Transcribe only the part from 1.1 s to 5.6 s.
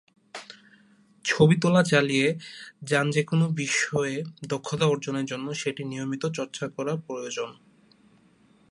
ছবি তোলা চালিয়ে যানযেকোনো বিষয়ে দক্ষতা অর্জনের জন্য